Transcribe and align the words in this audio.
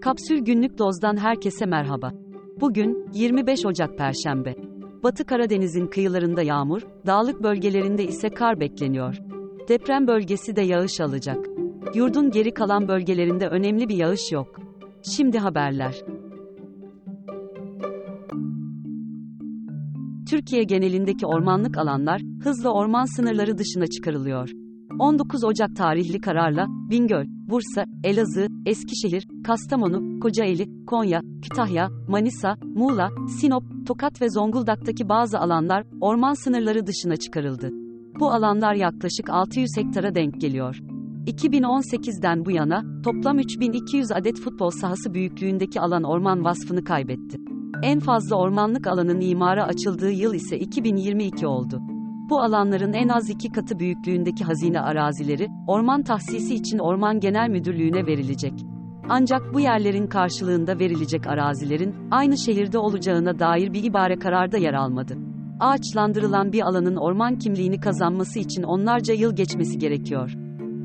Kapsül 0.00 0.38
Günlük 0.38 0.78
Doz'dan 0.78 1.16
herkese 1.16 1.66
merhaba. 1.66 2.12
Bugün 2.60 3.08
25 3.14 3.66
Ocak 3.66 3.98
Perşembe. 3.98 4.54
Batı 5.02 5.24
Karadeniz'in 5.24 5.86
kıyılarında 5.86 6.42
yağmur, 6.42 6.82
dağlık 7.06 7.42
bölgelerinde 7.42 8.04
ise 8.04 8.28
kar 8.28 8.60
bekleniyor. 8.60 9.18
Deprem 9.68 10.06
bölgesi 10.06 10.56
de 10.56 10.62
yağış 10.62 11.00
alacak. 11.00 11.46
Yurdun 11.94 12.30
geri 12.30 12.54
kalan 12.54 12.88
bölgelerinde 12.88 13.48
önemli 13.48 13.88
bir 13.88 13.96
yağış 13.96 14.32
yok. 14.32 14.60
Şimdi 15.02 15.38
haberler. 15.38 15.94
Türkiye 20.30 20.62
genelindeki 20.62 21.26
ormanlık 21.26 21.78
alanlar 21.78 22.20
hızla 22.42 22.72
orman 22.72 23.16
sınırları 23.16 23.58
dışına 23.58 23.86
çıkarılıyor. 23.86 24.50
19 24.98 25.44
Ocak 25.44 25.76
tarihli 25.76 26.20
kararla 26.20 26.66
Bingöl, 26.90 27.24
Bursa, 27.28 27.84
Elazığ, 28.04 28.46
Eskişehir, 28.66 29.28
Kastamonu, 29.44 30.20
Kocaeli, 30.20 30.86
Konya, 30.86 31.20
Kütahya, 31.42 31.88
Manisa, 32.08 32.56
Muğla, 32.62 33.08
Sinop, 33.40 33.64
Tokat 33.86 34.22
ve 34.22 34.30
Zonguldak'taki 34.30 35.08
bazı 35.08 35.38
alanlar 35.38 35.84
orman 36.00 36.34
sınırları 36.34 36.86
dışına 36.86 37.16
çıkarıldı. 37.16 37.70
Bu 38.20 38.30
alanlar 38.30 38.74
yaklaşık 38.74 39.30
600 39.30 39.70
hektara 39.76 40.14
denk 40.14 40.40
geliyor. 40.40 40.80
2018'den 41.26 42.44
bu 42.44 42.50
yana 42.50 42.84
toplam 43.04 43.38
3200 43.38 44.12
adet 44.12 44.40
futbol 44.40 44.70
sahası 44.70 45.14
büyüklüğündeki 45.14 45.80
alan 45.80 46.02
orman 46.02 46.44
vasfını 46.44 46.84
kaybetti. 46.84 47.38
En 47.82 48.00
fazla 48.00 48.36
ormanlık 48.36 48.86
alanın 48.86 49.20
imara 49.20 49.64
açıldığı 49.64 50.10
yıl 50.10 50.34
ise 50.34 50.58
2022 50.58 51.46
oldu. 51.46 51.80
Bu 52.30 52.40
alanların 52.40 52.92
en 52.92 53.08
az 53.08 53.30
iki 53.30 53.52
katı 53.52 53.78
büyüklüğündeki 53.78 54.44
hazine 54.44 54.80
arazileri, 54.80 55.48
orman 55.66 56.02
tahsisi 56.02 56.54
için 56.54 56.78
Orman 56.78 57.20
Genel 57.20 57.48
Müdürlüğü'ne 57.48 58.06
verilecek. 58.06 58.52
Ancak 59.08 59.54
bu 59.54 59.60
yerlerin 59.60 60.06
karşılığında 60.06 60.78
verilecek 60.78 61.26
arazilerin, 61.26 61.94
aynı 62.10 62.38
şehirde 62.38 62.78
olacağına 62.78 63.38
dair 63.38 63.72
bir 63.72 63.84
ibare 63.84 64.18
kararda 64.18 64.56
yer 64.56 64.74
almadı. 64.74 65.16
Ağaçlandırılan 65.60 66.52
bir 66.52 66.62
alanın 66.62 66.96
orman 66.96 67.38
kimliğini 67.38 67.80
kazanması 67.80 68.38
için 68.38 68.62
onlarca 68.62 69.14
yıl 69.14 69.36
geçmesi 69.36 69.78
gerekiyor. 69.78 70.32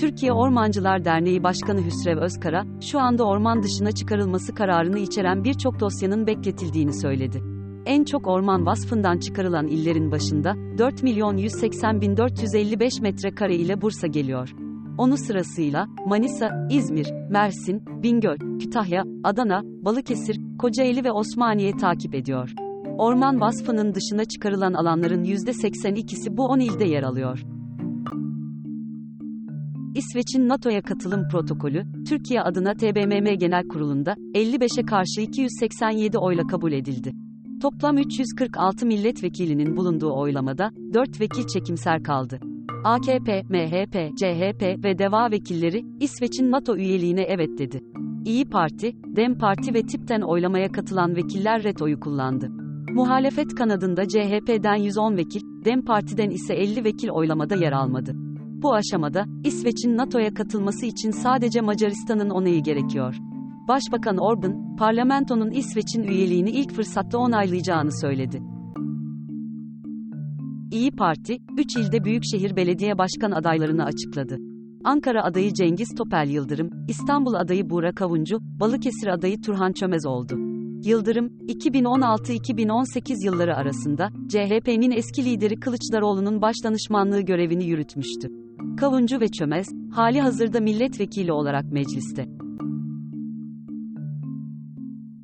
Türkiye 0.00 0.32
Ormancılar 0.32 1.04
Derneği 1.04 1.42
Başkanı 1.42 1.84
Hüsrev 1.84 2.18
Özkara, 2.18 2.64
şu 2.80 3.00
anda 3.00 3.24
orman 3.24 3.62
dışına 3.62 3.92
çıkarılması 3.92 4.54
kararını 4.54 4.98
içeren 4.98 5.44
birçok 5.44 5.80
dosyanın 5.80 6.26
bekletildiğini 6.26 7.00
söyledi. 7.00 7.51
En 7.86 8.04
çok 8.04 8.26
orman 8.26 8.66
vasfından 8.66 9.18
çıkarılan 9.18 9.66
illerin 9.66 10.10
başında 10.10 10.54
4 10.78 11.02
milyon 11.02 11.36
180 11.36 12.00
bin 12.00 12.16
455 12.16 13.00
metrekare 13.00 13.56
ile 13.56 13.80
Bursa 13.80 14.06
geliyor. 14.06 14.54
Onu 14.98 15.16
sırasıyla 15.16 15.88
Manisa, 16.06 16.68
İzmir, 16.70 17.12
Mersin, 17.30 17.82
Bingöl, 18.02 18.58
Kütahya, 18.58 19.04
Adana, 19.24 19.62
Balıkesir, 19.64 20.40
Kocaeli 20.58 21.04
ve 21.04 21.12
Osmaniye 21.12 21.76
takip 21.76 22.14
ediyor. 22.14 22.54
Orman 22.98 23.40
vasfının 23.40 23.94
dışına 23.94 24.24
çıkarılan 24.24 24.72
alanların 24.72 25.24
%82'si 25.24 26.36
bu 26.36 26.46
10 26.46 26.60
ilde 26.60 26.84
yer 26.84 27.02
alıyor. 27.02 27.42
İsveç'in 29.94 30.48
NATO'ya 30.48 30.82
katılım 30.82 31.28
protokolü, 31.28 31.84
Türkiye 32.08 32.42
adına 32.42 32.74
TBMM 32.74 33.38
Genel 33.38 33.68
Kurulu'nda 33.68 34.12
55'e 34.34 34.84
karşı 34.84 35.20
287 35.20 36.18
oyla 36.18 36.46
kabul 36.46 36.72
edildi. 36.72 37.12
Toplam 37.62 37.98
346 37.98 38.86
milletvekilinin 38.86 39.76
bulunduğu 39.76 40.12
oylamada 40.12 40.70
4 40.94 41.20
vekil 41.20 41.46
çekimser 41.46 42.02
kaldı. 42.02 42.40
AKP, 42.84 43.42
MHP, 43.42 44.16
CHP 44.16 44.84
ve 44.84 44.98
DEVA 44.98 45.30
vekilleri 45.30 45.84
İsveç'in 46.00 46.50
NATO 46.50 46.76
üyeliğine 46.76 47.22
evet 47.22 47.58
dedi. 47.58 47.80
İyi 48.24 48.44
Parti, 48.44 48.92
DEM 49.16 49.38
Parti 49.38 49.74
ve 49.74 49.82
TİP'ten 49.82 50.20
oylamaya 50.20 50.72
katılan 50.72 51.16
vekiller 51.16 51.62
ret 51.62 51.82
oyu 51.82 52.00
kullandı. 52.00 52.48
Muhalefet 52.92 53.54
kanadında 53.54 54.08
CHP'den 54.08 54.76
110 54.76 55.16
vekil, 55.16 55.40
DEM 55.64 55.84
Parti'den 55.84 56.30
ise 56.30 56.54
50 56.54 56.84
vekil 56.84 57.08
oylamada 57.08 57.54
yer 57.54 57.72
almadı. 57.72 58.12
Bu 58.62 58.74
aşamada 58.74 59.24
İsveç'in 59.44 59.96
NATO'ya 59.96 60.34
katılması 60.34 60.86
için 60.86 61.10
sadece 61.10 61.60
Macaristan'ın 61.60 62.30
onayı 62.30 62.62
gerekiyor. 62.62 63.31
Başbakan 63.72 64.16
Orban, 64.16 64.76
parlamentonun 64.76 65.50
İsveç'in 65.50 66.02
üyeliğini 66.02 66.50
ilk 66.50 66.72
fırsatta 66.72 67.18
onaylayacağını 67.18 68.00
söyledi. 68.00 68.42
İyi 70.70 70.90
Parti, 70.90 71.38
3 71.58 71.76
ilde 71.76 72.04
büyükşehir 72.04 72.56
belediye 72.56 72.98
başkan 72.98 73.30
adaylarını 73.30 73.84
açıkladı. 73.84 74.36
Ankara 74.84 75.24
adayı 75.24 75.52
Cengiz 75.52 75.94
Topel 75.98 76.28
Yıldırım, 76.28 76.70
İstanbul 76.88 77.34
adayı 77.34 77.70
Buğra 77.70 77.92
Kavuncu, 77.94 78.38
Balıkesir 78.40 79.06
adayı 79.06 79.40
Turhan 79.40 79.72
Çömez 79.72 80.06
oldu. 80.06 80.38
Yıldırım, 80.84 81.26
2016-2018 81.26 83.24
yılları 83.24 83.56
arasında 83.56 84.08
CHP'nin 84.28 84.90
eski 84.90 85.24
lideri 85.24 85.60
Kılıçdaroğlu'nun 85.60 86.42
başdanışmanlığı 86.42 87.20
görevini 87.20 87.64
yürütmüştü. 87.64 88.28
Kavuncu 88.76 89.20
ve 89.20 89.28
Çömez, 89.28 89.66
hali 89.92 90.20
hazırda 90.20 90.60
milletvekili 90.60 91.32
olarak 91.32 91.64
mecliste. 91.72 92.41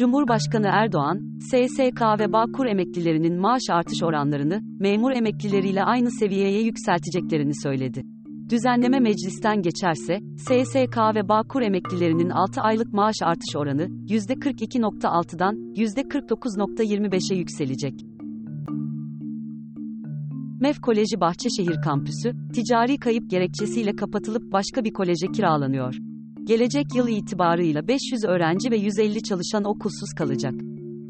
Cumhurbaşkanı 0.00 0.66
Erdoğan, 0.72 1.38
SSK 1.40 2.02
ve 2.20 2.32
Bağkur 2.32 2.66
emeklilerinin 2.66 3.40
maaş 3.40 3.62
artış 3.70 4.02
oranlarını, 4.02 4.60
memur 4.78 5.12
emeklileriyle 5.12 5.84
aynı 5.84 6.10
seviyeye 6.10 6.62
yükselteceklerini 6.62 7.52
söyledi. 7.62 8.02
Düzenleme 8.50 9.00
meclisten 9.00 9.62
geçerse, 9.62 10.18
SSK 10.36 10.98
ve 11.14 11.28
Bağkur 11.28 11.62
emeklilerinin 11.62 12.30
6 12.30 12.60
aylık 12.60 12.92
maaş 12.92 13.14
artış 13.22 13.56
oranı, 13.56 13.82
%42.6'dan, 13.82 15.54
%49.25'e 15.74 17.36
yükselecek. 17.36 17.94
MEF 20.60 20.80
Koleji 20.80 21.20
Bahçeşehir 21.20 21.82
Kampüsü, 21.84 22.32
ticari 22.54 22.98
kayıp 22.98 23.30
gerekçesiyle 23.30 23.96
kapatılıp 23.96 24.52
başka 24.52 24.84
bir 24.84 24.92
koleje 24.92 25.26
kiralanıyor. 25.34 26.09
Gelecek 26.50 26.86
yıl 26.94 27.08
itibarıyla 27.08 27.88
500 27.88 28.24
öğrenci 28.24 28.70
ve 28.70 28.76
150 28.76 29.22
çalışan 29.22 29.64
okulsuz 29.64 30.12
kalacak. 30.18 30.54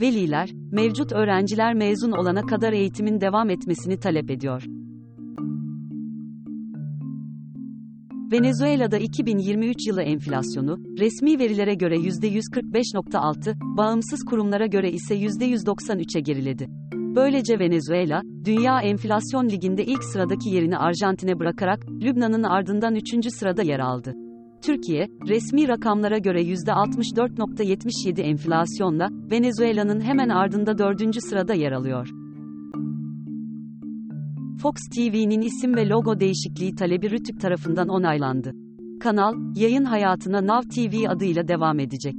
Veliler, 0.01 0.51
mevcut 0.73 1.13
öğrenciler 1.13 1.75
mezun 1.75 2.13
olana 2.13 2.43
kadar 2.43 2.73
eğitimin 2.73 3.21
devam 3.21 3.51
etmesini 3.51 4.01
talep 4.01 4.31
ediyor. 4.31 4.63
Venezuela'da 8.33 8.99
2023 8.99 9.87
yılı 9.89 10.03
enflasyonu, 10.03 10.79
resmi 10.99 11.39
verilere 11.39 11.75
göre 11.75 11.97
%145.6, 11.97 13.77
bağımsız 13.77 14.25
kurumlara 14.31 14.67
göre 14.67 14.91
ise 14.91 15.15
%193'e 15.15 16.21
geriledi. 16.21 16.67
Böylece 16.95 17.59
Venezuela, 17.59 18.23
Dünya 18.45 18.81
Enflasyon 18.81 19.49
Ligi'nde 19.49 19.85
ilk 19.85 20.05
sıradaki 20.05 20.51
yerini 20.51 20.79
Arjantin'e 20.79 21.39
bırakarak, 21.39 21.91
Lübnan'ın 21.91 22.43
ardından 22.43 22.95
3. 22.95 23.33
sırada 23.33 23.63
yer 23.63 23.79
aldı. 23.79 24.15
Türkiye, 24.63 25.09
resmi 25.29 25.69
rakamlara 25.69 26.19
göre 26.19 26.43
%64.77 26.43 28.21
enflasyonla, 28.21 29.09
Venezuela'nın 29.31 30.01
hemen 30.01 30.29
ardında 30.29 30.79
4. 30.79 31.23
sırada 31.23 31.55
yer 31.55 31.73
alıyor. 31.73 32.09
Fox 34.63 34.75
TV'nin 34.95 35.41
isim 35.41 35.77
ve 35.77 35.89
logo 35.89 36.21
değişikliği 36.21 36.75
talebi 36.75 37.11
Rütük 37.11 37.41
tarafından 37.41 37.89
onaylandı. 37.89 38.53
Kanal, 39.01 39.35
yayın 39.57 39.85
hayatına 39.85 40.41
Now 40.41 40.69
TV 40.69 41.09
adıyla 41.09 41.49
devam 41.49 41.79
edecek. 41.79 42.15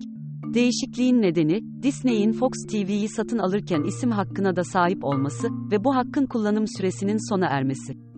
Değişikliğin 0.53 1.22
nedeni, 1.22 1.84
Disney'in 1.84 2.31
Fox 2.31 2.51
TV'yi 2.72 3.09
satın 3.09 3.38
alırken 3.38 3.84
isim 3.84 4.12
hakkına 4.12 4.56
da 4.56 4.63
sahip 4.63 5.03
olması 5.03 5.47
ve 5.72 5.84
bu 5.84 5.96
hakkın 5.96 6.25
kullanım 6.25 6.66
süresinin 6.78 7.30
sona 7.30 7.46
ermesi. 7.46 8.10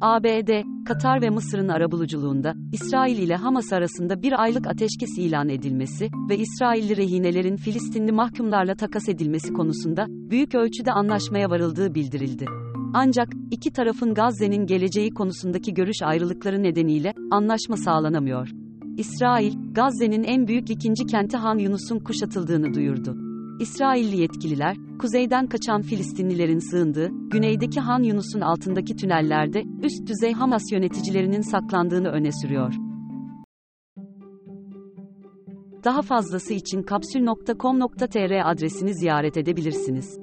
ABD, 0.00 0.62
Katar 0.84 1.22
ve 1.22 1.30
Mısır'ın 1.30 1.68
arabuluculuğunda, 1.68 2.54
İsrail 2.72 3.18
ile 3.18 3.36
Hamas 3.36 3.72
arasında 3.72 4.22
bir 4.22 4.42
aylık 4.42 4.66
ateşkes 4.66 5.18
ilan 5.18 5.48
edilmesi 5.48 6.10
ve 6.30 6.38
İsrailli 6.38 6.96
rehinelerin 6.96 7.56
Filistinli 7.56 8.12
mahkumlarla 8.12 8.74
takas 8.74 9.08
edilmesi 9.08 9.52
konusunda 9.52 10.06
büyük 10.08 10.54
ölçüde 10.54 10.92
anlaşmaya 10.92 11.50
varıldığı 11.50 11.94
bildirildi. 11.94 12.46
Ancak 12.94 13.28
iki 13.50 13.72
tarafın 13.72 14.14
Gazze'nin 14.14 14.66
geleceği 14.66 15.10
konusundaki 15.10 15.74
görüş 15.74 16.02
ayrılıkları 16.02 16.62
nedeniyle 16.62 17.14
anlaşma 17.30 17.76
sağlanamıyor. 17.76 18.48
İsrail, 18.96 19.54
Gazze'nin 19.72 20.22
en 20.22 20.46
büyük 20.46 20.70
ikinci 20.70 21.06
kenti 21.06 21.36
Han 21.36 21.58
Yunus'un 21.58 21.98
kuşatıldığını 21.98 22.74
duyurdu. 22.74 23.27
İsrailli 23.60 24.20
yetkililer, 24.20 24.76
kuzeyden 24.98 25.46
kaçan 25.46 25.82
Filistinlilerin 25.82 26.70
sığındığı, 26.70 27.10
güneydeki 27.30 27.80
Han 27.80 28.02
Yunus'un 28.02 28.40
altındaki 28.40 28.96
tünellerde, 28.96 29.62
üst 29.82 30.06
düzey 30.06 30.32
Hamas 30.32 30.72
yöneticilerinin 30.72 31.40
saklandığını 31.40 32.08
öne 32.08 32.32
sürüyor. 32.32 32.74
Daha 35.84 36.02
fazlası 36.02 36.54
için 36.54 36.82
kapsül.com.tr 36.82 38.50
adresini 38.50 38.94
ziyaret 38.94 39.36
edebilirsiniz. 39.36 40.18